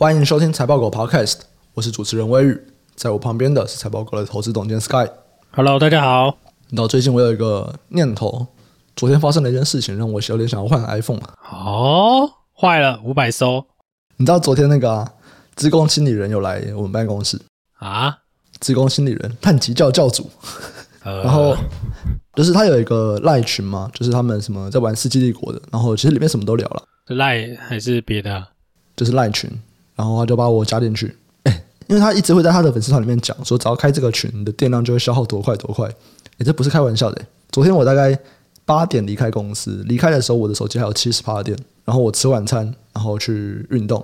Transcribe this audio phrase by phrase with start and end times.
[0.00, 1.40] 欢迎收听财报狗 Podcast，
[1.74, 2.58] 我是主持人威宇，
[2.94, 5.06] 在我旁边的是财报狗的投资总监 Sky。
[5.50, 6.38] Hello，大家好。
[6.68, 8.46] 你知道最近我有一个念头，
[8.96, 11.20] 昨天发生了一件事情，让我有点想要换 iPhone。
[11.52, 13.62] 哦，坏了，五百收。
[14.16, 15.12] 你知道昨天那个啊，
[15.54, 17.38] 资工经理人有来我们办公室
[17.74, 18.20] 啊？
[18.58, 20.30] 职工经理人，探级教教主。
[21.04, 21.54] 呃、 然后
[22.32, 26.84] 就是他有一个赖群嘛，就是他们什么在玩《世纪帝国》的，然后其实里面什么都聊了。
[27.06, 28.46] 是赖还是别的？
[28.96, 29.50] 就是赖群，
[30.00, 31.14] 然后他就把我加进去。
[31.42, 35.86] 哎，因为他一直会在他的粉丝团里面讲说，只要开这个群，你的电量就会消耗多快多快。
[35.86, 37.20] 哎，这不是开玩笑的。
[37.50, 38.18] 昨天我大概
[38.64, 41.58] 八点离开公司，离开的时候我的手机还有七十趴的电。
[41.84, 44.02] 然后我吃晚餐，然后去运动。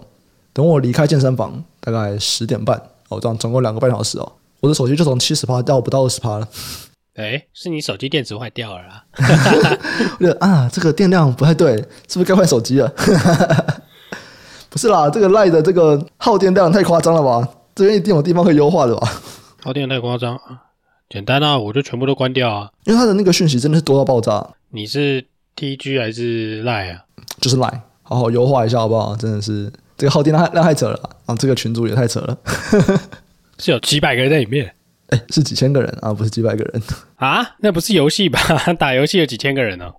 [0.52, 2.76] 等我离开健身房，大概十点半，
[3.08, 6.46] 哦，这样总共两个半小时哦，我的手机就从七十趴掉不到二十趴了。
[7.14, 9.04] 哎，是你手机电池坏掉了啦？
[10.20, 11.76] 我觉得啊，这个电量不太对，
[12.08, 12.92] 是不是该换手机了？
[14.76, 17.48] 不是啦，这个赖的这个耗电量太夸张了吧？
[17.74, 19.10] 这边一定有地方可以优化的吧？
[19.62, 20.38] 耗电太夸张，
[21.08, 22.70] 简单啊，我就全部都关掉啊。
[22.84, 24.46] 因为它的那个讯息真的是多到爆炸。
[24.68, 25.24] 你是
[25.56, 27.00] TG 还是赖啊？
[27.40, 29.16] 就是赖，好好优化一下好不好？
[29.16, 31.34] 真的是这个耗电量量太扯了啊！
[31.36, 32.36] 这个群组也太扯了，
[33.58, 34.70] 是有几百个人在里面。
[35.06, 36.82] 哎，是几千个人啊，不是几百个人
[37.16, 37.42] 啊？
[37.60, 38.38] 那不是游戏吧？
[38.78, 39.90] 打游戏有几千个人呢？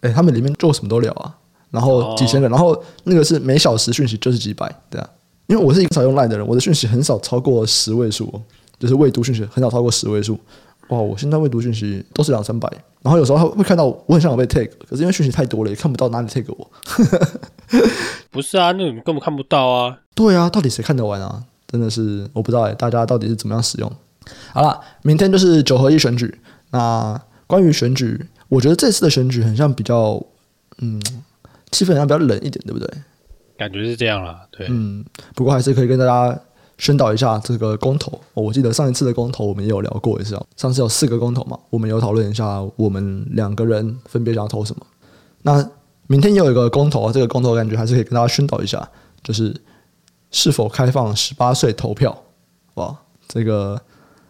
[0.00, 1.36] 哎，他们里面做什么都聊啊，
[1.72, 5.10] 然后几千个，然后那个是每小时讯息就是几百，对啊。
[5.48, 8.40] 因为我是一个少用 LINE 的人，我的讯息很少超过十位数，
[8.78, 10.38] 就是未读讯息很少超过十位数。
[10.88, 12.70] 哇，我现在未读讯息都是两三百，
[13.02, 16.70] 然后有时候会看到我很像有被 tag，可是因为讯息太多了，也看不到哪里 tag 我。
[18.30, 19.98] 不是啊，那你根本看不到啊。
[20.14, 21.42] 对啊，到底谁看得完啊？
[21.66, 23.90] 真的是我不知道哎，大家到底是怎么样使用？
[24.52, 26.38] 好了，明天就是九合一选举。
[26.70, 30.22] 那关于选举，我觉得这次的选举很像比较，
[30.78, 31.02] 嗯，
[31.72, 32.88] 气氛好像比较冷一点，对不对？
[33.58, 34.68] 感觉是这样啦，对。
[34.70, 36.40] 嗯，不过还是可以跟大家
[36.78, 38.20] 宣导一下这个公投。
[38.34, 44.86] 我记得上一次的公投我们也有聊过一次，上次有四个公投嘛，我们有讨论一下我们两个人分别想要投什么。
[45.42, 45.68] 那
[46.06, 48.88] 明天也有一个公投啊，这个公投感觉还是可以跟大家宣导一下，
[49.24, 49.54] 就是
[50.30, 52.22] 是否开放十八岁投票。
[52.74, 52.96] 哇，
[53.26, 53.80] 这个。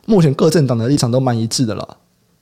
[0.05, 1.89] 目前各政党的立场都蛮一致的啦，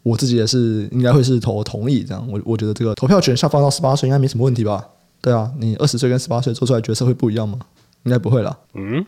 [0.03, 2.27] 我自己也是应该会是投同意这样。
[2.31, 4.87] 我我觉得这个投票权下放到十八岁应该没什么问题吧？
[5.21, 7.59] 对啊，你二十岁跟十八岁做出来决策会不一样吗？
[8.05, 8.57] 应该不会啦。
[8.75, 9.05] 嗯，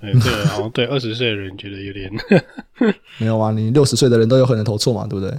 [0.00, 0.12] 对，
[0.46, 2.10] 好像对二十岁的人觉得有点
[3.18, 5.36] 没有啊，你六十岁的人都有可能投错嘛，对不对？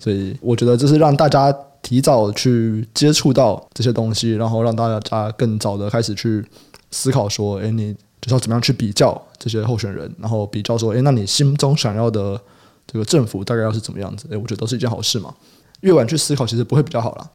[0.00, 6.44] 所以我觉得就是让大家提早去接触到这些东西，然后让大家更早的开始去
[6.90, 7.96] 思考说，哎，你。
[8.22, 12.38] 就是要怎么样去比较这些候选人，然后比较说，诶，那你心中想要的
[12.92, 14.26] 这个政府大概要是怎么样子？
[14.30, 15.32] 诶，我觉得都是一件好事嘛。
[15.82, 17.30] 越晚去思考，其实不会比较好啦。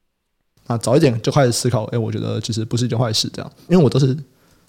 [0.67, 3.29] 那早一点就开始思考，诶，我觉得其实不是一件坏事。
[3.33, 4.17] 这样，因为我都是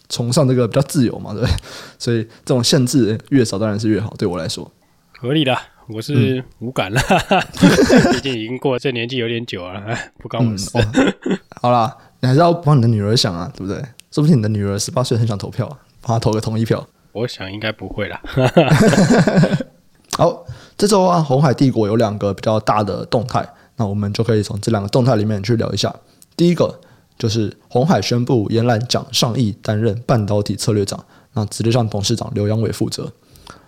[0.09, 1.55] 崇尚这个比较自由嘛，对不对？
[1.99, 4.71] 所以这种限制越少当然是越好，对我来说。
[5.19, 5.57] 合理的，
[5.89, 9.83] 我是无感了， 嗯、毕竟已经过了这年纪有点久了，
[10.19, 10.71] 不关我事。
[10.75, 13.83] 嗯哦、 好啦，你还是要帮你的女儿想啊，对不对？
[14.13, 15.79] 说不定你的女儿十八岁很想投票啊。
[16.03, 18.21] 他投个同意票，我想应该不会啦。
[20.17, 20.47] 好，
[20.79, 23.47] 这周啊，红海帝国有两个比较大的动态，
[23.77, 25.95] 那我们就可以从这两个动态里面去聊一下。
[26.35, 26.75] 第一个
[27.19, 30.99] 就是红海宣布延揽蒋尚义担任半导体策略长，
[31.35, 33.13] 那直接向董事长刘扬伟负责。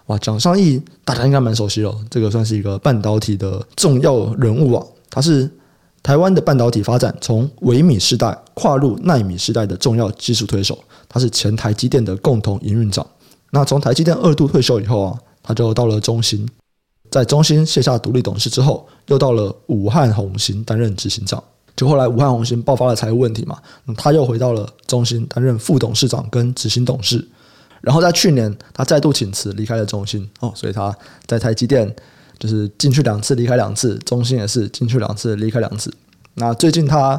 [0.06, 5.50] 哇，蒋尚义大家应该蛮熟悉了，这个算是一个半导体的重要人物啊，他是
[6.02, 10.78] 台湾的半导体发展从微米时代跨入奈米时代的重要技术推手。
[11.10, 13.06] 他是前台积电的共同营运长。
[13.50, 16.46] 那从台积电二度退休以后啊，他就到了中芯，
[17.10, 21.42] 在中芯卸下独立董事之后，又到了武汉弘芯担任执行长。
[21.74, 23.58] 就后来武汉弘芯爆发了财务问题嘛，
[23.96, 27.26] 他又回到了中芯担任副董事长跟执行董事。
[27.80, 30.94] 然后在去年，他再度请辞离开了中芯哦，所以他
[31.24, 31.96] 在台积电
[32.38, 35.90] 就是进去两次，离开两次；中芯也是进去两次，离开两次。
[36.34, 37.18] 那最近他。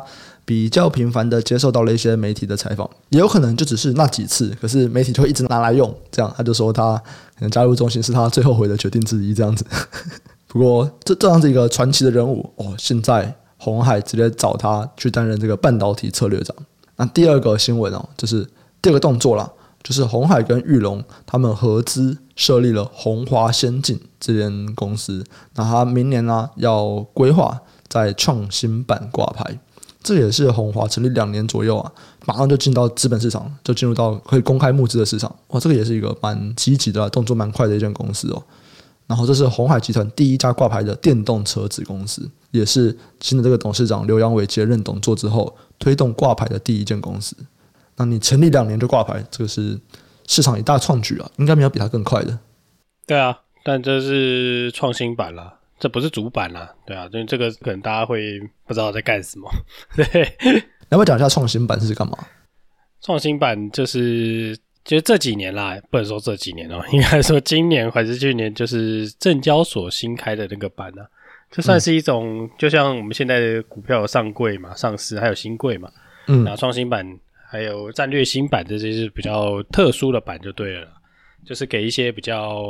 [0.49, 6.97] 比较频繁的接受到了一些媒体的采访，也有可能就只是那几次，可是媒体就一直拿来用，这样他就说他
[7.35, 9.63] 可能加入中芯是他最后悔的决定之一，这样子。
[10.49, 16.55] 不过这这样子一个传奇的人物哦，现在红海直接找他去担任这个半导体策略长。
[16.95, 18.43] 那第二个新闻哦，就是
[18.81, 19.47] 第二个动作啦，
[19.83, 25.23] 就是红海跟裕隆他们合资设立了红华先进这间公司，
[25.53, 29.59] 那他明年呢要规划在创新板挂牌。
[30.01, 31.91] 这也是红华成立两年左右啊，
[32.25, 35.33] 马上就进到资本市场，就进入到可以公开募资的市场。
[35.47, 38.43] 哇，这个也是一个蛮积极的动作，蛮快的一间公司哦。
[39.07, 47.35] 然后这是红海集团第一家挂牌的电动车子公司，也是新的这个董事长刘阳伟接任董座之后推动挂牌的第一间公司。
[47.97, 49.77] 那你成立两年就挂牌，这个是
[50.27, 52.39] 市场一大创举啊，应该没有比它更快的。
[53.05, 56.71] 对啊，但这是创新版啦，这不是主板啦。
[56.85, 59.49] 对啊，就这个可能大家会不知道在干什么。
[59.95, 60.05] 对，
[60.89, 62.17] 要不要讲一下创新版是干嘛？
[63.01, 64.53] 创新版就是，
[64.83, 71.07] 就是这几年啦，不能说这几年哦、喔，应该说今年还是去年，就是证交所新开的那个版呢、啊，
[71.49, 75.89] 就算是一种，嗯、就像我们现在的股票有上柜嘛，上市还有新柜嘛，
[76.27, 77.07] 嗯，然后创新版
[77.49, 80.87] 还有战略新版这些是比较特殊的版就对了，
[81.45, 82.63] 就是给一些比较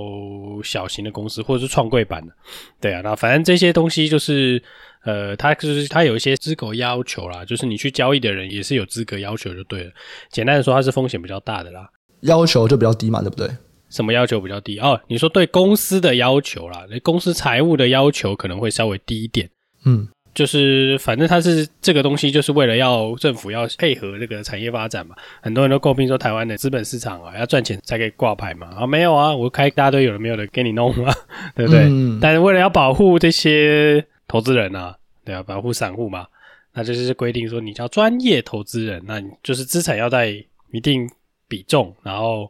[0.64, 2.34] 小型的公司或者是创柜版的，
[2.80, 4.62] 对啊，那反正这些东西就是。
[5.06, 9.92] 呃，它就是它有一些资格要求啦，就是你去交易的人也是有资格要求就对了。
[10.30, 11.88] 简单的说，它是风险比较大的啦，
[12.24, 13.50] 要求就比较低嘛，对不对？
[13.90, 14.78] 什么要求比较低？
[14.80, 19.50] 哦，你说对公司的要求啦，那公司财务的要求可能会稍微低一点。
[19.86, 20.06] 嗯，
[20.40, 25.16] 就是反正它是这个东西，就是为了要政府要配合这个产业发展嘛。
[25.42, 28.68] 很多人都诟病说，台湾的资本市场啊，要赚钱才可以挂牌嘛。
[28.80, 31.14] 啊，没有啊，我开一大堆有的没有的给你弄嘛，
[31.56, 31.82] 对不对？
[31.90, 32.20] 嗯。
[32.22, 34.06] 但是为了要保护这些。
[34.32, 34.96] 投资人啊，
[35.26, 36.28] 对啊，保护散户嘛，
[36.76, 40.28] 那就是规定说，你叫专业投资人，那你就是资产要在
[40.72, 41.10] 一定
[41.48, 42.48] 比重，然后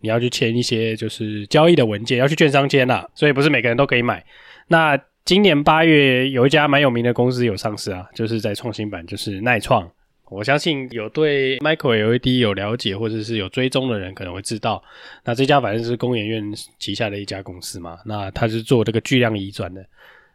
[0.00, 4.24] 你要去签一些就是交易的文件，要去券商签啦，所以不是每个人都可以买。
[4.66, 9.88] 那今年八月有一家蛮有名的公司有上市啊，就是在创新板，就是耐创。
[10.28, 14.82] 我相信有对 Micro LED 有了解或者是有追踪的人可能会知道，
[15.24, 16.42] 那这家反正是工研院
[16.78, 19.84] 旗下的一家公司嘛，那它是做这个巨量移转的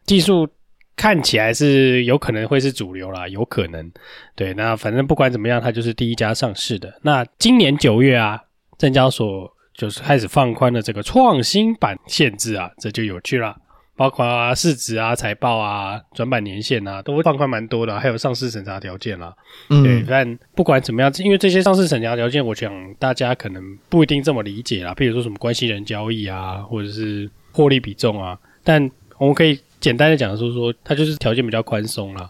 [0.05, 0.47] 技术。
[0.95, 3.91] 看起来是有可能会是主流啦，有可能。
[4.35, 6.91] 对，那反正不管怎么样，它就是第一家上市的。
[7.03, 8.41] 那今年九月啊，
[8.79, 13.55] 证交所就是开始放宽了这个创新板限制啊，这就有趣了。
[13.97, 19.35] 包括啊市值啊、财报啊、转板年限啊，都会放宽蛮多的，还有上市审查条件啦。
[19.69, 20.05] 嗯，对。
[20.07, 24.94] 但不管怎么样，因为这些上市审查条件，我想大家可能不一定这么理解啦。
[24.94, 29.59] 譬如说什么关系人交易啊，或者是获利比重啊，但我们可以。
[29.79, 32.27] 简单的讲说说，它就是条件比较宽松啦。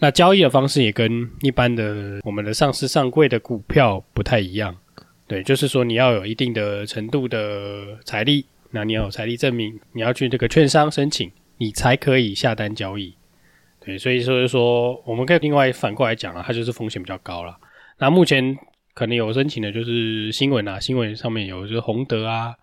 [0.00, 4.76] 那交易的方式也跟一般的我们的上市上柜的股票不太一样。
[5.26, 13.14] 对，就是说你要有一定的程度的财力，那你要有财力证明，你要去这个券商申请，你才可以下单交易。
[13.84, 17.56] 对，所以说就说我们可以另外反过来讲啊，它就是风险比较高了。
[17.98, 18.56] 那目前
[18.94, 22.54] 可能有申请的就是新闻啊，新闻上面有就是宏德啊。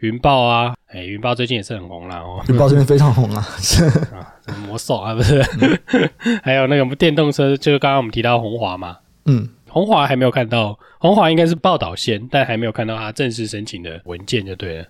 [0.00, 2.44] 云豹啊，哎、欸，云豹最近也是很红了哦。
[2.50, 3.42] 云豹最近非常红啊，
[4.12, 4.28] 啊，
[4.66, 5.42] 魔兽啊，不是？
[5.58, 8.98] 嗯、 还有那个电动车，就是刚刚我们提到红华嘛。
[9.24, 14.82] 嗯，鸿华还没有看到，红华应该是报道先，但还没有看到他正式申请的文件就对了。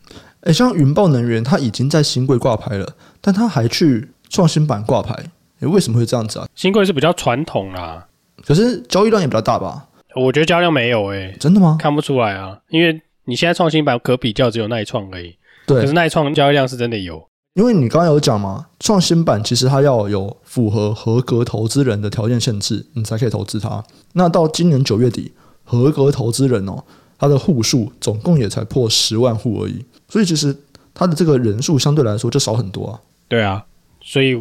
[0.43, 5.31] 哎、欸，像云豹能源，它已经在新贵挂牌了，但它还去创新版挂牌，诶、
[5.63, 6.47] 欸，为什么会这样子啊？
[6.55, 8.07] 新贵是比较传统啦，
[8.47, 9.89] 可是交易量也比较大吧？
[10.15, 11.77] 我觉得交易量没有哎、欸，真的吗？
[11.81, 13.03] 看不出来啊，因为。
[13.29, 15.37] 你现在创新版可比较只有錼创而已，
[15.67, 15.81] 对。
[15.81, 23.83] 可是錼创交易量是真的有，因为你刚刚有讲嘛，创新版其实它要有符合合格投资人的条件限制，你才可以投资它。
[24.13, 25.33] 那到今年九月底，
[25.65, 26.85] 合格投资人哦，
[27.19, 30.55] 它的户数总共也才破十万户而已，所以其实
[30.93, 33.01] 它的这个人数相对来说就少很多啊。
[33.27, 33.65] 对啊，
[34.03, 34.39] 所以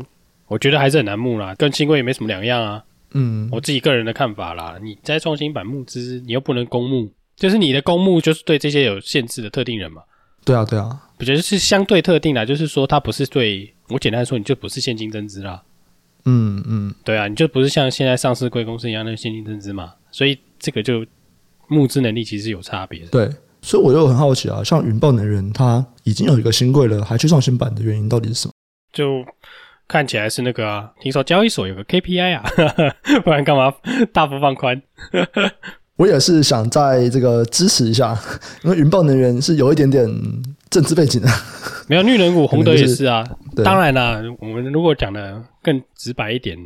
[0.49, 2.83] 我觉得还是很难募啦，跟新规也没什么两样啊。
[3.13, 7.09] 嗯，我自己个人的看法啦，你在创新版募资，你又不能公募。
[7.37, 10.01] 就是你的公募就是对这些有限制的特定人嘛？
[10.45, 15.63] 对啊，对啊，我觉得是相对特定的，就是说它不是对我简单来说，你就不是现金增资啦。
[16.25, 21.05] 嗯嗯，对啊，你就不是像现在上市贵公司一样那个现金增资嘛，所以这个就
[21.67, 23.07] 募资能力其实有差别的。
[23.07, 23.29] 对，
[23.61, 28.53] 所以我就很好奇啊，像云豹能源，它已经有一个新贵了，还去上新版的原因到底是什么？
[28.93, 29.25] 就
[29.87, 32.43] 看起来是那个啊，听说交易所有个 KPI 啊，
[33.23, 33.73] 不然干嘛
[34.11, 34.81] 大幅放宽？
[35.97, 38.17] 我也是想在这个支持一下，
[38.63, 40.05] 因为云豹能源是有一点点
[40.69, 41.27] 政治背景的。
[41.87, 43.23] 没有绿能股，宏德也是啊。
[43.63, 46.57] 当然啦，我们如果讲的更直白一点，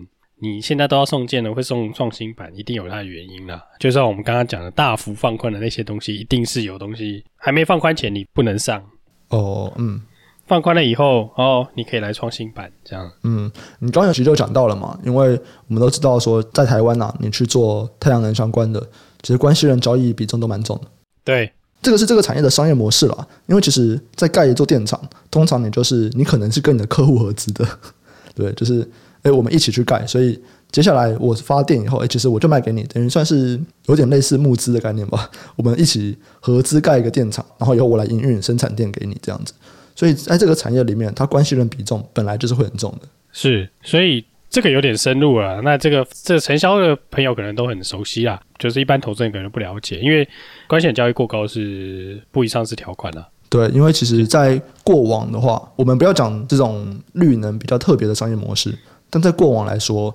[0.42, 3.62] 你现在都要送件了，会送创新板，一定有它的原因啦。
[3.80, 8.82] 就像我们刚刚讲的大幅放宽的那些东西，一定是有东西还没放宽前你不能上。
[9.28, 10.02] 哦，嗯，
[10.48, 13.12] 放宽了以后，哦，你可以来创新板这样。
[13.24, 18.82] 嗯，你刚才其实就讲到了嘛，因为我们都知道说，在台湾呐、啊，你去做太阳能相关的。
[19.22, 20.88] 其实关系人交易比重都蛮重的，
[21.24, 23.28] 对，这个是这个产业的商业模式了。
[23.48, 25.00] 因为其实，在盖一座电厂，
[25.30, 27.68] 通常你就是你可能是跟你的客户合资的，
[28.34, 28.88] 对，就是
[29.24, 35.30] 诶我们一起去盖，所以接下来我发电以后，诶其实我就卖给你，等于算是有点类似募资的概念吧。
[35.58, 39.54] 我们一起合资盖一个电厂，然后以后我来营运生产电给你这样子。
[39.96, 43.08] 所以在这个产业里面，它关系人比重本来就是会很重的。
[43.34, 44.26] 是，所以。
[44.60, 45.62] 这这个有点深入了。
[45.62, 50.28] 那这个这个承销的朋友可能都很熟悉啦，就是一般投资人可能不了解，因为
[50.68, 53.26] 关系交易过高是不宜上市条款的。
[53.48, 58.78] 对，因为其实，在过往的话，我们不要讲这种绿能比较特别的商业模式，
[59.10, 60.14] 但在过往来说，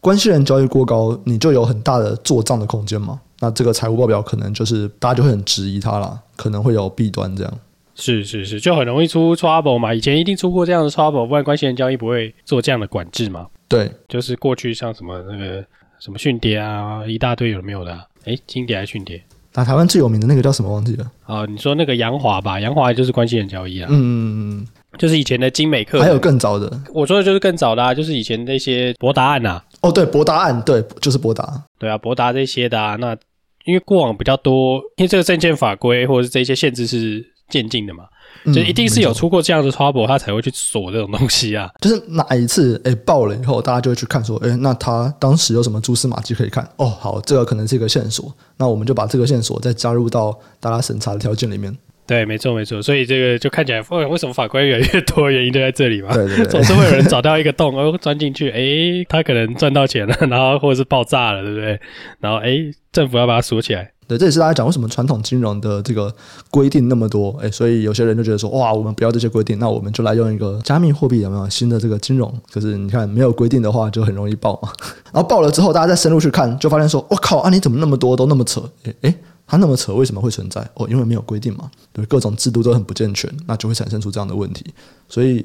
[0.00, 3.20] 关系人交易过高，你就有很大的做账的空间嘛。
[3.40, 7.52] 那这个财务报表可能就是大家就会很质疑它啦，可能会有弊端这样。
[7.94, 9.94] 是是是，就很容易出 trouble 嘛。
[9.94, 13.46] 以前一定出过这样的 trouble，不然关系人交易不会做这样的管制嘛。
[13.68, 15.64] 对，就是过去像什么那个
[15.98, 18.04] 什么迅跌啊，一大堆有没有的、啊？
[18.24, 19.22] 诶，金蝶还是迅跌？
[19.56, 20.72] 那台湾最有名的那个叫什么？
[20.72, 21.10] 忘记了。
[21.26, 23.88] 啊，你说那个杨华吧，杨华就是关系人交易啊。
[23.90, 24.66] 嗯嗯嗯，
[24.98, 26.00] 就是以前的精美客。
[26.02, 26.70] 还有更早的。
[26.92, 29.62] 我说的就是更早的啊，就是以前那些博达案呐。
[29.80, 31.62] 哦，对，博达案，对，就是博达。
[31.78, 33.16] 对啊，博达这些的啊，那
[33.64, 38.04] 因为过往比较多，因为这个证券法规或者是这些限制是渐进的嘛。
[38.52, 41.70] 就一定是有出过这样的 trouble，他才会去锁这种东西啊。
[41.80, 46.68] 就是哪一次哎爆了以后，大家就会去看说，哎，那他当时有什么蛛丝马迹可以看？
[46.76, 51.74] 哦，好，这个可能是一个线索，那我们就把这个线索再加入到大家审查的条件里面。
[52.06, 56.12] 对，没错没错，所以这个就看起来，为为什么法规越来越多，原因就在这里嘛。
[56.12, 61.80] 对对对，总是会有人找到一个洞，然后钻进去，哎，他可能赚到钱了，然后或者是爆炸了，对不对？
[62.20, 62.58] 然后哎，
[62.92, 63.90] 政府要把它锁起来。
[64.06, 66.14] 对，这也是大家讲为什么传统金融的这个
[66.50, 72.32] 规定那么多，哎，所以有些人就觉得说，哇，我们不要这些规定，那我们就来用一个加密货币，有没有新的这个金融？
[72.52, 74.68] 可是你看，没有规定的话，就很容易爆嘛。
[75.12, 78.62] 然后爆了之后，大家再深入去看，就发现说，我靠啊，你怎么那么多都那么扯？
[78.84, 79.14] 哎哎，
[79.46, 80.60] 它那么扯，为什么会存在？
[80.74, 84.64] 哦，因为没有规定嘛，对，各种制度都很不健全，那就会产生出这样的问题。
[85.08, 85.44] 所以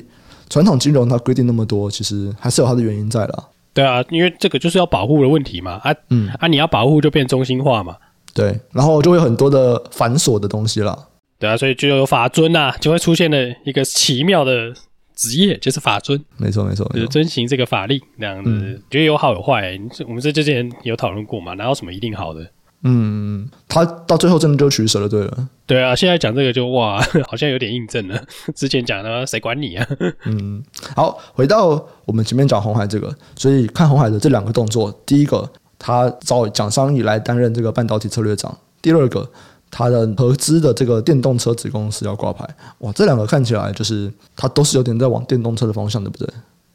[0.49, 3.43] 传统金融它规定那么多，其实还是有它的原因在啦。
[3.73, 7.95] 对啊，因为这个就是要保护的问题嘛，啊，嗯，啊，你要保护就变中心化嘛。
[8.33, 11.07] 对，然后就会有很多的繁琐的东西了。
[11.37, 14.73] 对啊，所以就有法尊呐，就会出现了一个奇妙的
[15.15, 16.21] 职业，就是法尊。
[16.37, 18.49] 没错，没错，就是遵循这个法令那样子。
[18.49, 21.53] 嗯、觉得有好有坏，我们这之前有讨论过嘛？
[21.53, 22.45] 哪有什么一定好的？
[22.83, 25.49] 嗯，他到最后真的就取舍了，对了。
[25.65, 28.21] 对啊，现在讲这个就哇， 好像有点印证了
[28.55, 29.87] 之前讲的，谁管你啊？
[30.25, 30.63] 嗯，
[30.95, 35.49] 好，回到我们前面讲红海这个，所以看红海的这两个动作，第一个。
[35.79, 38.55] 他找蒋尚义来担任这个半导体策略长。
[38.81, 39.27] 第二个，
[39.71, 42.47] 他的合资的这个电动车子公司要挂牌。
[42.79, 46.27] 哇，这两个看起来就是他都是有点在往电动车的方向，对不对？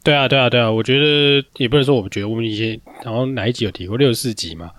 [0.02, 0.70] 对啊，对啊，对啊。
[0.70, 4.70] 我觉得也不能说，我觉得我们以前好像哪一集有提过六十四集嘛？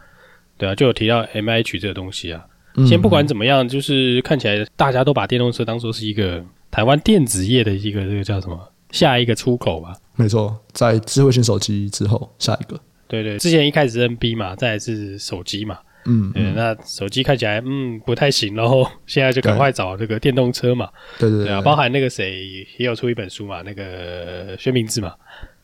[0.57, 2.45] 对啊，就有提到 MIH 这个东西啊。
[2.87, 8.59] 先不管怎么样，就是看起来大家都把电动车当做是一个台湾电子业的一个这个叫什么
[8.91, 9.95] 下一个出口吧？
[10.15, 12.79] 没错，在智慧型手机之后，下一个。
[13.23, 25.13] 对对，之前一开始是 NB 嘛，再来是手机嘛，嗯，对，那手机看起来嗯不太行，然 后现在就赶快找这个电动车嘛，对对对，对啊，包含那个谁也有出一本书嘛，那个薛明志嘛，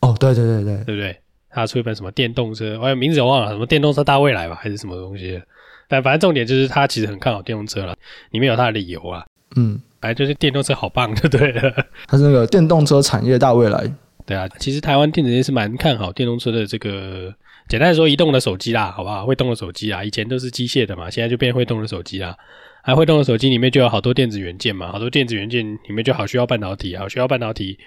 [0.02, 1.16] 哦，对对对对，对不对？
[1.54, 5.42] 他出一本什么电动车，哎，名字我忘了，什么电动车大未来吧，还是什么东西？
[5.90, 7.94] 但反正重点就是他其实很看好电动车了，
[8.32, 9.26] 里面有他的理由啊，
[9.58, 11.74] 嗯，反正就是电动车好棒，就对了，
[12.08, 13.92] 他是那个电动车产业大未来。
[14.26, 17.34] 对啊，其实台湾电子业是蛮看好电动车的这个，
[17.68, 19.26] 简单来说，移动的手机啦，好不好？
[19.26, 22.36] 会动的手机啊，以前都是机械的嘛，现在就变会动的手机啦。
[22.84, 27.78] 还会动的手机里面就有好多电子元件嘛，好多电子元件里面就好需要半导体啊，好需要半导体。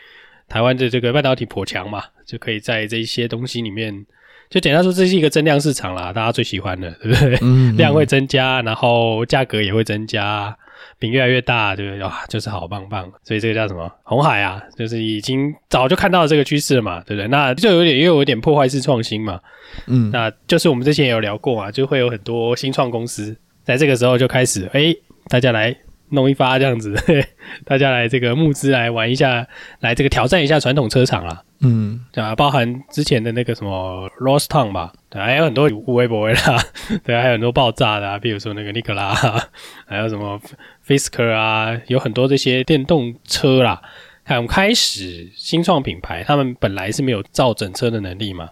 [0.49, 4.05] 台湾的这个半导体颇强嘛，就可以在这一些东西里面，
[4.51, 7.35] 就简单说，这是一个增量市场啦，大家最喜欢的，对不对？
[7.41, 10.57] 嗯嗯量会增加，然后价格也会增加。
[10.99, 12.05] 饼越来越大，对不对？
[12.05, 13.91] 哇，就是好棒棒，所以这个叫什么？
[14.03, 17.29] 红海啊，就是已经早就看到了这个趋势了嘛，对不对？
[17.29, 19.41] 那就有点又有一点破坏式创新嘛，
[19.87, 24.95] 嗯，那就是我们之前也有聊过嘛，就会有很多新创公司在这个时候就开始，哎，
[25.29, 25.77] 大家来。
[26.11, 26.95] 弄一发这样子，
[27.65, 29.45] 大家来这个募资来玩一下，
[29.81, 31.43] 来这个挑战一下传统车厂啦。
[31.61, 36.63] 嗯，对啊，包含之前的那个什么 Rostown 吧，对，还有很多无微博微啦，
[37.03, 39.13] 对，还有很多爆炸的啊，比如说那个尼克拉，
[39.87, 40.41] 还有什么
[40.87, 43.83] Fisker 啊，有很多这些电动车啦。
[44.25, 48.49] 看，我们开始新创品牌，他们本来是没有造整车的能力嘛，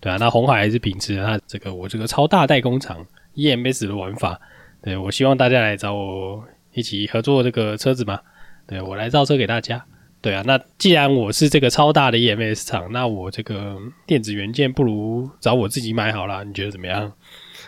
[0.00, 4.40] 对啊，那红海还是秉持了他这个我这个超大代工厂 EMS 的玩法，
[4.82, 6.44] 对，我希望大家来找我。
[6.72, 8.20] 一起合作这个车子嘛？
[8.66, 9.82] 对，我来造车给大家。
[10.20, 17.10] 对啊，那既然我是这个超大的 EMS 厂，那我这个电子元件不如找我自己买好了，你觉得怎么样？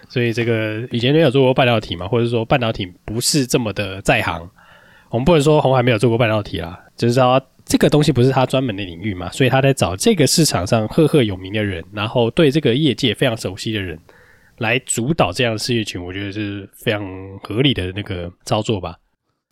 [0.08, 4.48] 所以这个以前没有做过半导体嘛，或者说半导体不是这么的在行。
[5.10, 13.98] 我们不能说红海没有做过半导体啦，就是说这个东西不是他专门的领域嘛，所以他在找这个市场上赫赫有名的人，然后对这个业界非常熟悉的人。
[14.58, 17.00] 来主导这样的事业群，我觉得是非常
[17.44, 18.96] 合理的那个操作吧。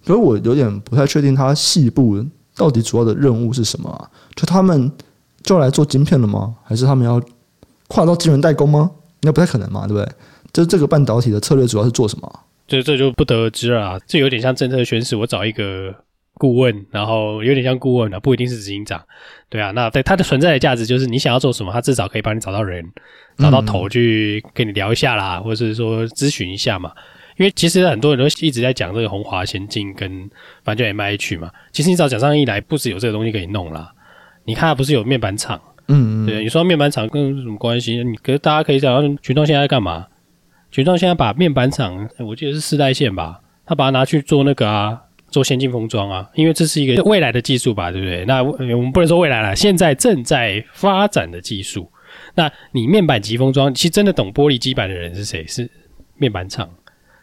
[0.03, 2.21] 所以我有点不太确定他细部
[2.57, 4.11] 到底主要的任务是什么啊？
[4.35, 4.91] 就他们
[5.45, 6.57] 就来做晶片了吗？
[6.65, 7.23] 还是他们要
[7.87, 8.91] 跨到晶圆代工吗？
[9.21, 10.13] 应该不太可能嘛，对不对？
[10.57, 12.41] 就是这个半导体的策略主要是做什么？
[12.67, 14.01] 这这就不得而知了。
[14.07, 15.95] 这有点像政策宣示，我找一个
[16.33, 18.99] 顾问，然后有点像顾问啊，不一定是执行长。
[19.51, 22.83] 对啊，那对它的存在的价值就是你想要做什么，他至少可以帮你找到人，
[23.37, 26.91] 找到头去跟你聊一下啦，嗯、或者是说咨询一下嘛。
[27.37, 30.11] 因为其实很多人都一直在讲这个红华先进跟
[30.65, 31.51] 反正就 MIH 嘛。
[31.71, 33.93] 其实你找蒋尚义来，不只有这个东西可以弄啦。
[34.47, 35.61] 你看，他不是有面板厂？
[35.89, 38.03] 嗯嗯，对，你说面板厂跟什么关系？
[38.03, 40.07] 你可是大家可以想到，群众现在在干嘛？
[40.71, 48.25] 群创现在把面板厂，我记得是四代线吧，他把它拿去做那个啊，做先进封装啊，因为这是一个未来的技术吧，对不对？
[48.27, 51.91] 那我们不能说未来了，现在正在发展的技术。
[52.35, 55.47] 那你面板级封装，其实真的懂玻璃基板的人是谁？
[55.47, 55.71] 是
[56.17, 56.69] 面板厂。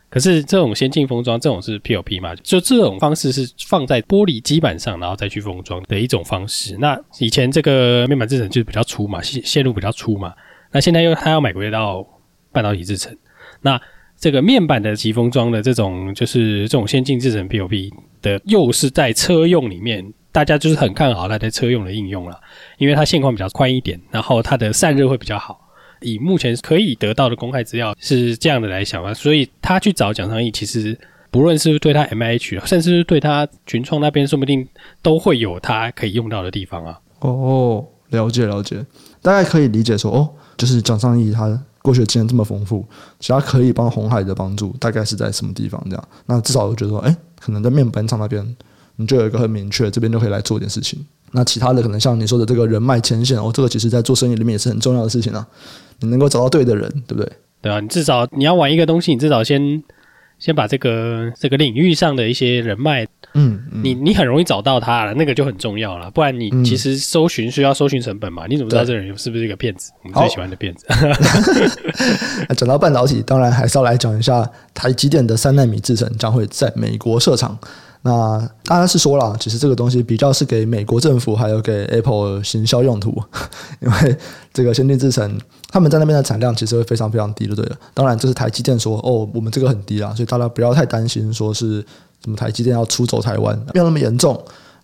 [0.10, 2.36] 可是这种先进封装，这种是 PLP 嘛？
[2.36, 6.78] 就这种方式是放在玻璃基板上，然后再去封装的一种方式。
[6.78, 10.32] 那以前这个面板制程就是比较粗嘛，线线路比较粗嘛。
[10.72, 12.06] 那现在又他要买回到
[12.52, 13.16] 半导体制程，
[13.64, 13.82] 那
[14.20, 17.92] 这个面板的级封装的这种就是这种先进制程 PLP
[18.22, 22.40] 的，又是在车用里面，大家就是很看好它在车用的应用了，
[22.78, 25.60] 因为它线宽比较宽一点，然后它的散热会比较好。
[26.02, 30.98] 以目前可以得到的公开资料是这样的来想啊，所以他去找蒋尚义，其实
[31.32, 34.68] 不论是对他 MIH，甚至是对他群创那边，说不定
[35.02, 37.00] 都会有他可以用到的地方啊。
[37.20, 38.86] 哦，了解了解，
[39.22, 41.48] 大概可以理解说，哦，就是蒋尚义他
[41.84, 42.84] 过去的经验这么丰富，
[43.20, 46.08] 其他可以帮红海的帮助大概是在什么地方这样？
[46.26, 48.56] 那至少我觉得说，哎，可能在面板厂那边，
[48.96, 51.06] 你就有一个很明确，这边就可以来做一件事情。
[51.34, 55.46] 那其他的可能像你说的这个人脉牵线，哦，这个其实在做生意里面也是很重要的事情啊。
[56.00, 57.32] 你能够找到对的人，对不对？
[57.62, 59.84] 对啊，你至少你要玩一个东西，你至少先
[60.40, 66.12] 先把这个这个领域上的一些人脉，嗯，嗯你你很容易找到他了，那个就很重要了。
[66.12, 69.92] 不然你其实搜寻需要搜寻成本嘛，你怎么知道这个人是不是一个骗子？
[70.04, 70.86] 我们最喜欢的骗子。
[72.58, 77.58] 讲到半导体，当然还是要来讲一下台积电的三纳米制程将会在美国设厂。
[78.06, 83.12] 那大家是说了，其实这个东西比较是给美国政府还有给 Apple 行销用途，
[83.80, 84.18] 因为
[84.54, 87.78] 这个先进制程，他们在那边的产量其实会非常非常低，就对了。
[87.94, 91.80] 当然，这是台积电说，哦，我们这个很低啊，所以大家不要太担心，说是
[92.22, 94.38] 什么台积电要出走台湾，没有那么严重。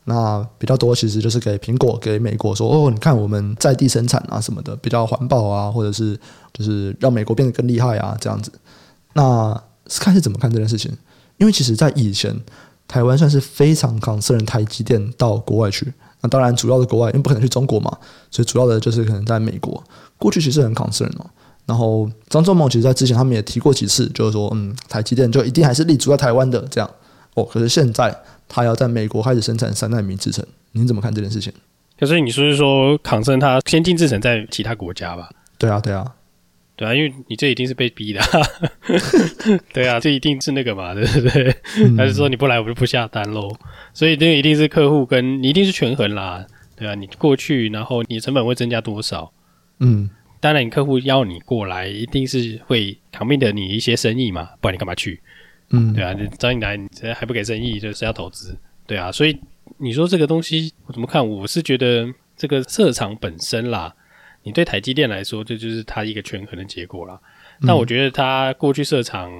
[0.05, 6.17] 那比较多其实就是给苹果、给美国说，哦，你看我们在地生产啊什么的，比较环保啊，或者是
[6.53, 8.49] 就是让美国变得更厉害啊这样子。
[9.11, 9.61] 那
[9.99, 10.89] 看是怎么看这件事情？
[11.35, 12.33] 因为其实在以前。
[12.89, 17.95] 台湾算是非常 concern 台积电到国外去，那当然主要的国外，因为不可能去中国嘛，
[18.31, 19.81] 所以主要的就是可能在美国。
[20.17, 21.29] 过去其实很 concern 哦。
[21.67, 26.89] 然后张忠谋其实在之前他们也提过几次，就是说，嗯，台积电就一定还是立足在台湾的这样。
[27.35, 28.13] 哦，可是现在
[28.47, 31.53] 他要在美国开始生产三纳米制程，您怎么看这件事情？
[31.99, 35.29] 可是你说是说 concern 他先进制程在其他国家吧？
[35.59, 36.11] 对啊，对啊。
[36.79, 38.29] 对啊，因为你这一定是被逼的，啊，
[39.73, 41.53] 对啊，这一定是那个嘛，对不对？
[41.75, 43.53] 嗯、还是说你不来我就不下单喽？
[43.93, 49.29] 所以这一定是客户跟你一定是权衡啦，对啊，你过去然后你成本会增加多少？
[49.79, 55.19] 嗯，当然你客户要你过来，一定是会 commit 的你一些生意嘛，不然你干嘛去？
[55.71, 59.37] 嗯，对啊，你找你来，你还不给生意，就是要投资，对啊，所以
[59.79, 61.27] 你说这个东西我怎么看？
[61.27, 63.93] 我是觉得这个市场本身啦。
[64.49, 67.19] 你对台积电来说，这就是它一个权衡的结果了。
[67.59, 69.31] 那、嗯、我觉得它过去设厂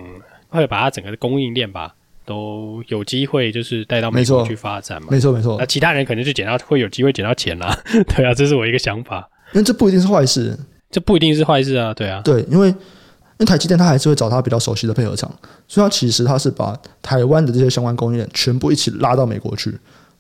[0.50, 1.96] 会把它整个的供应链吧，
[2.26, 5.08] 都有机会就是带到美国去发展嘛。
[5.10, 5.58] 没错没错。
[5.58, 7.76] 那其他人可能就捡到会有机会捡到钱啦。
[8.16, 9.28] 对啊，这是我一个想法。
[9.54, 10.56] 因为这不一定是坏事，
[10.92, 11.92] 这不一定是坏事啊。
[11.92, 12.76] 对啊，对，因为因
[13.40, 15.28] 为台积电它还是会找它比较熟悉的配合厂，
[15.68, 19.76] 所以它其实它是把台湾的这些相关供应链全部一起拉到美国去。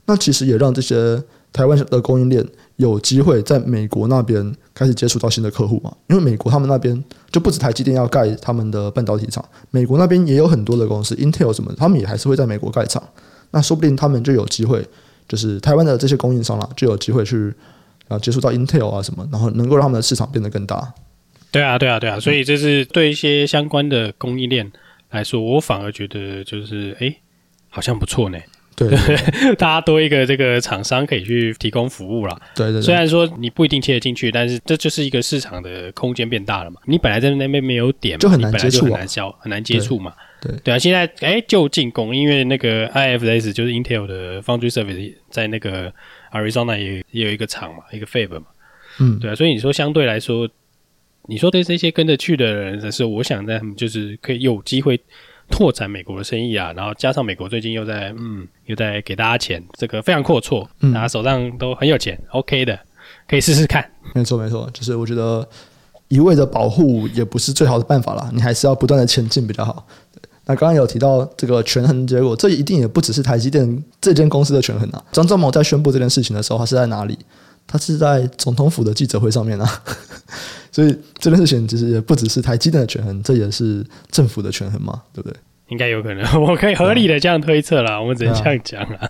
[0.07, 1.21] 那其实也让这些
[1.53, 2.45] 台湾的供应链。
[2.79, 5.93] 有机会在美国那边开始接触到新的客户嘛？
[6.07, 13.03] 因为美国他们那边就不止台积电要盖他们的半导体厂，美国那边也有很多的公司，Intel 什么，他们也还是会在美国盖厂。
[13.51, 14.81] 那说不定他们就有机会，
[15.27, 17.53] 就是台湾的这些供应商啦，就有机会去
[18.07, 20.93] 啊接触到 Intel 啊什么，然后能够让他们的市场变得更大。
[21.51, 24.71] 对啊，对啊，对啊，所以这是对一些相关的供应链
[25.09, 27.13] 来说，我反而觉得就是哎，
[27.67, 28.37] 好像不错呢。
[28.79, 32.41] 对，对，对， 大家多一个这个厂商可以去提供服务了。
[32.55, 36.79] 对，对对，虽然说你不一定切得进去，但是这就是一个市场的空间变大了嘛。
[36.85, 40.13] 你本来在那边没有点嘛，就很难接触，很难销，很难接触嘛。
[40.41, 45.93] 对对，对啊，现在哎就进攻，因为那个 IFS 就是 Intel 的 Foundry Service 在那个
[46.31, 48.45] Arizona 也也有一个厂嘛，一个 Fab 嘛。
[48.99, 50.49] 嗯，对啊，所以你说相对来说，
[51.27, 54.99] 你说对这些跟着去的人，但是我想在他们就是可以有机会。
[55.49, 62.79] 拓展美国的生意啊，然后加上美国最近又在嗯又在给大家钱，这个非常阔绰，大家手上都很有钱，嗯，OK 的。
[63.27, 63.83] 可以试试看。
[64.13, 65.47] 没错，没错，就是我觉得
[66.07, 69.85] 一味的保护也不是最好的办法啦，你还是要不断的前进比较好。
[70.45, 75.03] 那刚刚有提到这个权衡结果，这一定也不只是台积电这间公司的权衡啊。
[75.11, 77.17] 张忠谋在宣布这件事情的时候，他是在哪里？
[77.69, 79.83] 他是在总统府的记者会上面啊。
[80.71, 85.37] 所以这件事情其实也不只是台积电的权衡，这也是政府的权衡嘛，对不对？
[85.69, 88.01] 应该有可能， 我可以合理的这样推测啦。
[88.01, 89.09] 我们只能这样讲啦。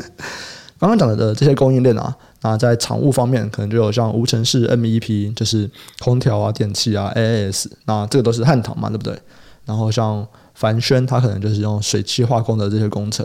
[0.80, 9.16] 刚刚讲的这些供应链啊，那在厂务方面，可能就有像无尘室 MEP，就是空调啊、电器啊、AAS，那这个都是汉唐嘛，对不对？
[9.64, 13.24] 然后像凡轩，它可能就是用水汽化工的这些工程，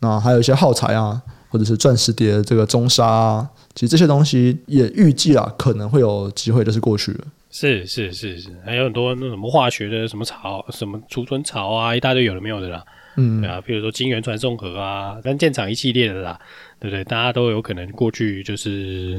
[0.00, 1.20] 那还有一些耗材啊，
[1.56, 7.24] 或者是钻石碟这个中沙啊，其实这些东西也预计啊可能会有机会就是过去了。
[7.50, 12.84] 是是是是，还有很多那什么化学的什么槽、什么储存槽啊，一大堆有的没有的啦。
[13.16, 16.38] 嗯，对啊，比如说晶圆传送盒啊、跟建厂一系列的啦，
[16.78, 17.02] 对不对？
[17.04, 19.18] 大家都有可能过去就是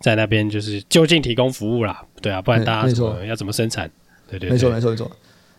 [0.00, 2.88] 在那边就是就近提供服务啦，对啊，不然大家
[3.26, 3.90] 要怎么生产？
[4.30, 5.10] 对对，对，没错没错没错。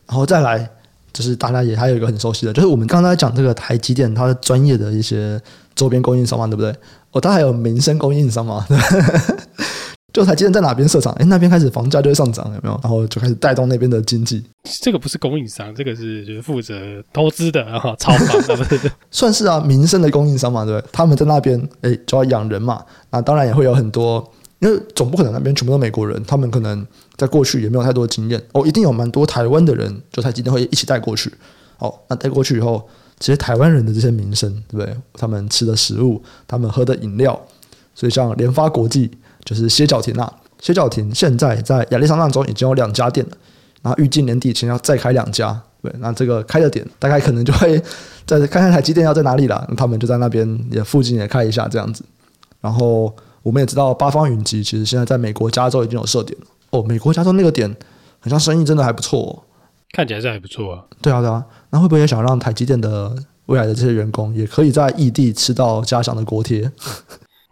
[0.08, 0.68] 然后再来，
[1.14, 5.42] 就是大家也还有一个很熟悉的，就是我们刚才讲这个台积电，它的专业的一些
[5.76, 6.74] 周边供应商嘛，对不对？
[7.12, 8.66] 哦，它还有民生供应商嘛，
[10.14, 12.80] 就台积电在哪边设厂，哎，那边开始房价就会上涨，有没有？
[12.84, 14.44] 然后就开始带动那边的经济。
[14.82, 16.76] 这个不是供应商，这个是就是负责
[17.14, 20.90] 投资的，然后炒房的， 算是啊，民生的供应商嘛，对不对？
[20.92, 24.32] 他们在那边，哎，就要养人嘛，那当然也会有很多。
[24.60, 31.34] 因为总不可能那边全部都美国人，他们可能在过去也没有太多经验哦，一定有蛮多台湾的人，就台积电会一起带过去。
[31.78, 32.86] 哦，那带过去以后，
[33.22, 34.94] 其实台湾人的这些民生，对不对？
[35.14, 37.40] 他们吃的食物，他们喝的饮料，
[37.96, 39.10] 所以像联发国际
[39.46, 43.38] 就是歇脚亭啊，歇脚亭现在在亚利桑那州已经有两家店了，
[43.82, 47.82] 然后预计年底前要再开两家，对，那这个开的点大概可能就会
[48.26, 52.04] 再看看台积电要在哪里了，那他们就在那边也附近也开一下这样子，
[52.60, 53.16] 然后。
[53.44, 57.70] 我们也知道八方云集其实现在在美国加州已经有设点了哦，美国加州那个点
[58.20, 59.32] 好像生意真的还不错哦，
[59.92, 60.86] 看起来是还不错啊。
[61.02, 66.72] 对啊，对啊，那会不会也想让台积电的未来的这些员工也可以在异地吃到家乡的锅贴？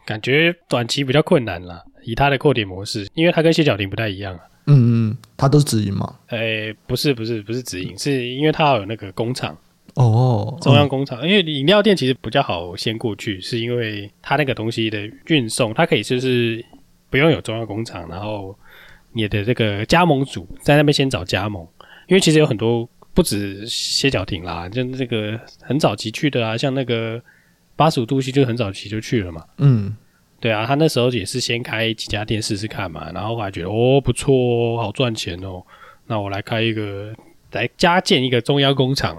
[0.06, 4.42] 感觉短期比较困难了，以他的扣点模式，因为他跟谢小婷不太一样啊。
[4.68, 6.16] 嗯嗯，他都是直营嘛？
[6.28, 9.58] 诶，不是不是不是直营，是因为他有那个工厂。
[9.98, 16.64] 哦，中央工厂，因为饮料店其实比较好先过去，是因为它那个东西的运送，它可以就是
[17.10, 18.56] 不用有中央工厂，然后
[19.14, 21.68] 你的这个加盟组在那边先找加盟，
[22.08, 27.20] 因为其实有很多不止歇脚亭啦，就这个很早期去的啊，像那个
[27.76, 29.44] 八十五度 C 就很早期就去了嘛。
[29.58, 29.98] 嗯，
[30.40, 35.64] 对啊，他那时候也是先开几家店试试看嘛，然后还觉得哦不错哦，好赚钱哦，
[36.06, 37.12] 那我来开一个，
[37.54, 39.18] 来加建一个中央工厂。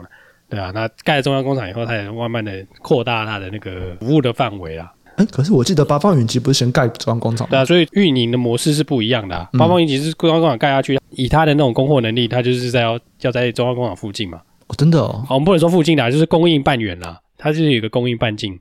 [0.48, 4.90] 对啊，那盖了中央工厂以后，它也慢慢的扩大它的那个服务的范围啊。
[5.16, 7.50] 哎，可是我记得八方云集不是先盖中央工厂吗？
[7.50, 9.50] 对啊，所以运营的模式是不一样的啊。
[9.58, 14.40] 八方云集是中央工厂盖下去，以它的那种供货能力，它就是在要要在中央工厂附近嘛。
[14.68, 15.26] 哦，真的哦。
[15.28, 17.20] 我们不能说附近的，就是供应半远啦。
[17.36, 18.58] 它就是有一个供应半径，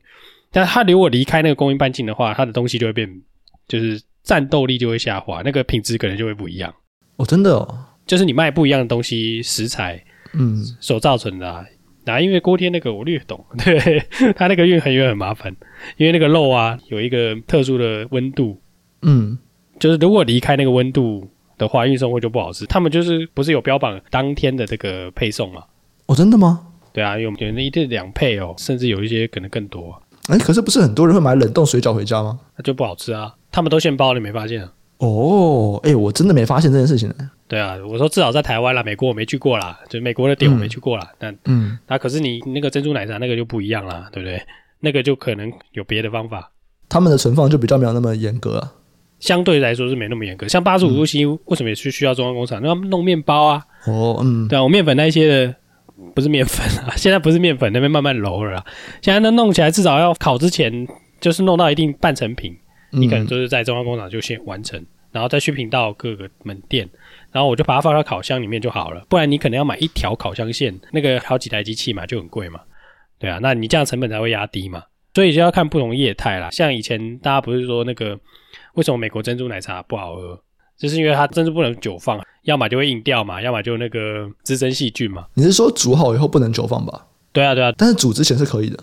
[0.52, 3.10] 但它如果离开那个供应半径的话，它的东西就会变，
[3.68, 6.74] 就是战斗力就会下滑，那个品质可能就会不一样。
[7.16, 7.86] 哦，真的哦。
[8.06, 11.64] 就是你卖不一样的东西，食材，嗯，所造成的啊。
[12.10, 14.04] 啊，因为锅贴那个我略懂， 对，
[14.36, 15.56] 它那个运很远很麻烦，
[15.98, 18.60] 因为那个肉啊有一个特殊的温度，
[19.02, 19.38] 嗯，
[19.80, 22.66] 就是如果离开那个温度的话，运送会就不好吃。
[22.66, 25.64] 他们就是不是有标榜当天的这个配送嘛？
[26.08, 26.68] 哦，真的吗？
[26.94, 30.02] 对啊，有有那一定两配哦，甚至有一些可能更多。
[30.30, 32.40] 哎，可是不是很多人会买冷冻水饺回家吗？
[32.56, 34.74] 那就不好吃啊，他们都现包，你没发现啊？
[34.98, 37.30] 哦，哎，我真的没发现这件事情呢。
[37.48, 41.08] 对啊，我说至少在台湾啦，美国我没去过啦，就美国的店我没去过啦。
[41.12, 44.42] 嗯、但嗯，那可是你那个珍珠奶茶那个就不一样啦，对不对？
[44.80, 46.52] 那个就可能有别的方法。
[46.90, 48.74] 他们的存放就比较没有那么严格啊，
[49.20, 50.48] 相对来说是没那么严格。
[50.48, 52.62] 像八十五度 C 为什么也是需要中央工厂？
[52.62, 53.64] 那弄面包啊。
[53.86, 55.56] 哦，嗯，对啊，我面粉那一些的
[56.14, 58.66] 不是面粉啊， 现在不是面粉，那边慢慢揉了啦。
[59.02, 60.88] 现在那弄起来至少要烤之前，
[61.20, 62.56] 就是弄到一定半成品，
[62.92, 64.86] 嗯、你可能就是在中央工厂就先完成。
[65.18, 66.88] 然后再去品到各个门店，
[67.32, 69.04] 然后我就把它放到烤箱里面就好了。
[69.10, 72.60] 不然你可能要买一条烤箱线，那个好几台机器嘛，就很贵嘛。
[73.18, 74.84] 对啊，那你这样成本才会压低嘛。
[75.16, 76.52] 所以就要看不同业态啦。
[76.52, 78.16] 像以前大家不是说那个
[78.76, 80.40] 为什么美国珍珠奶茶不好喝，
[80.78, 85.26] 就是因为它珍珠不能久放，要么就会硬掉嘛，要么就那个滋生细菌嘛。
[85.34, 87.08] 你是说煮好以后不能久放吧？
[87.34, 88.78] 对啊，对啊，但是煮之前是可以的。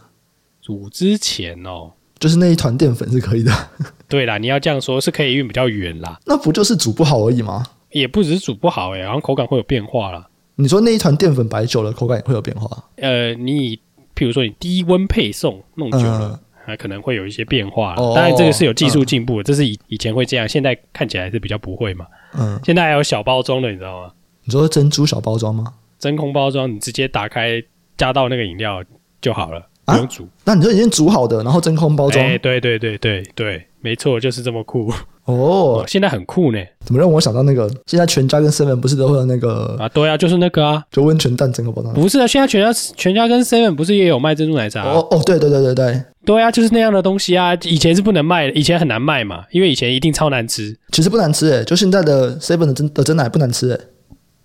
[0.60, 1.92] 煮之前哦。
[2.24, 3.52] 就是那一团淀粉是可以的，
[4.08, 6.18] 对啦，你要这样说，是可以运比较远啦。
[6.24, 7.62] 那不就是煮不好而已吗？
[7.90, 10.26] 也不只是煮不好诶、欸，好像口感会有变化啦。
[10.54, 12.82] 你说那一团淀粉摆久了，口感也会有变化？
[12.96, 13.76] 呃，你
[14.16, 17.94] 譬如说你低温配送弄久了，它可能会有一些变化。
[17.94, 22.06] 当然，这个是有技术进步的，这是以以前会这样，现在看起来是比较不会嘛。
[22.38, 24.10] 嗯，现在还有小包装的，你知道吗？
[24.44, 25.74] 你说珍珠小包装吗？
[25.98, 27.62] 真空包装，你直接打开
[27.98, 28.82] 加到那个饮料
[29.20, 30.24] 就好了，不用煮。
[30.24, 32.24] 啊，那你说已经煮好的，然后真空包装？
[32.24, 34.92] 哎，对对对对对，没错，就是这么酷。
[35.24, 37.66] 哦，现在很酷呢，怎么让我想到那个？
[37.86, 39.88] 现在全家跟 seven 不是都会有那个啊？
[39.88, 41.94] 对啊，就是那个啊，就温泉蛋真空包装。
[41.94, 44.82] 不是啊，现在全家全家跟 seven 不是也有卖珍珠奶茶？
[44.82, 47.54] 哦哦，对对对对对，对啊，就是那样的东西啊。
[47.62, 50.76] 以前是不能卖的，以前很难卖嘛，因为以前一定超难吃。
[50.92, 53.80] 其实不难吃诶，就现在的 seven 的真的珍奶不难吃诶。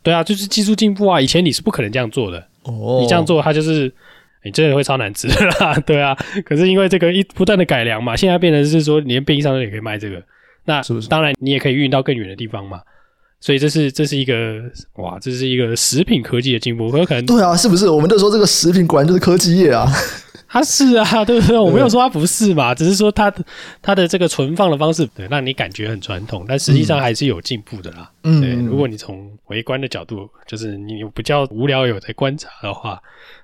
[0.01, 2.41] 对啊，就是技术进步啊，以前你是不可能这样做的。
[2.63, 3.93] 哦，你这样做，它就是
[4.43, 5.73] 你真的会超难吃的啦。
[5.85, 10.21] 对啊，可是因为这个一不断的改良嘛，现在变成是说连便利商店也可以卖这个。
[10.65, 12.81] 那是不是当然，你也可以运到更远的地方嘛？
[13.39, 14.61] 所以这是这是一个
[14.95, 17.87] 哇，这是一个食品科技的进步，很有可能对啊，是不是？
[17.89, 19.87] 我们就说这个食品果然就是科技业啊，
[20.49, 21.57] 它是啊，对不对？
[21.57, 23.33] 我没有说它不是嘛，只是说它
[23.81, 28.11] 它的这个存放的方式，对，让你感觉很传统，但实际上还是有进步的啦。
[28.23, 33.01] 嗯，对，如果你从围观的角度，就是你比较无聊有在观察的话，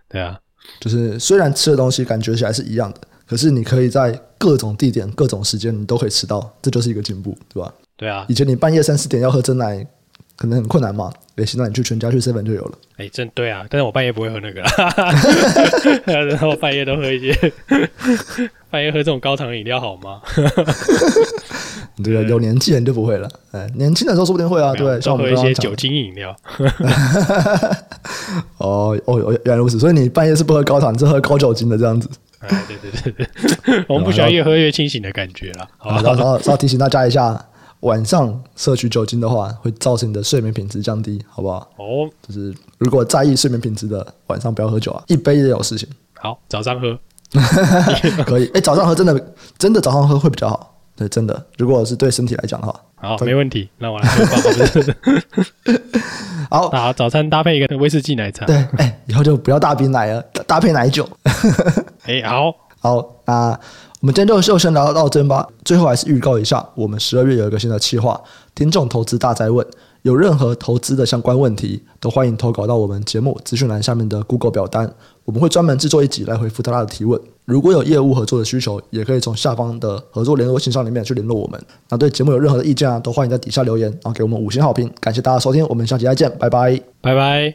[0.10, 0.38] 对啊，
[0.80, 3.00] 就是虽然吃的东西感觉起来是一样的。
[3.28, 7.74] 可是你可以在各种地点、各种时间，你都可以吃到，这就是一个进步，对吧？
[7.98, 9.84] 对啊，以前你半夜三四点要喝真奶，
[10.38, 11.12] 可能很困难嘛。
[11.38, 12.78] 哎，现在你去全家去 seven 就有了。
[12.98, 13.66] 哎，真对啊！
[13.68, 14.62] 但是我半夜不会喝那个，
[16.06, 17.54] 然后半夜都喝一些，
[18.70, 20.22] 半夜喝这种高糖饮料好吗？
[22.04, 23.30] 对啊，有年纪人就不会了。
[23.52, 26.36] 哎，年轻的时候说不定会啊，对，像我们喝一些酒精饮料。
[28.58, 32.10] 哦哦，原来如此，所以你半夜是不喝高糖，你是喝高酒精的这样子。
[32.40, 35.68] 哎，对对对对， 我们不喜欢越喝越清醒的感觉了。
[35.78, 37.40] 好，然后然后要提醒大家一下，
[37.80, 41.68] 晚上摄取酒精的话，会造成你的睡眠品质降低，好不好？
[41.78, 45.88] 哦，就是如果在意睡眠品质的，晚上不要喝酒啊，一杯也有事情。
[46.16, 46.98] 好，早上喝
[48.26, 48.48] 可以。
[48.54, 50.75] 哎，早上喝真的真的早上喝会比较好。
[50.96, 53.70] 对，真的，如果是对身体来讲的话，好，没问题。
[53.78, 54.96] 那我来喝吧。
[56.50, 58.46] 好， 好，早餐搭配一个威士忌奶茶。
[58.46, 61.08] 对，哎，以后就不要大冰奶了， 搭配奶酒。
[62.08, 63.50] 哎，好好，那
[64.00, 65.46] 我们今天就就先聊到这吧。
[65.66, 68.22] 最后还是预告一下，我们十二月有一个新的企划——
[68.56, 69.66] 听众投资大灾问。
[70.04, 77.20] 有任何投资的相关问题，都欢迎投稿到我们节目资讯栏下面的 Google 表单，我们会专门制作一集来回复大家的提问。
[77.46, 81.64] 如果有业务合作的需求，也可以从下方的合作联络信箱里面去联络我们。
[81.90, 84.92] 那对节目有任何的意见啊，都欢迎在底下留言，然后给我们五星好评。
[85.00, 87.54] 感谢大家收听，我们下期再见，拜拜，拜拜。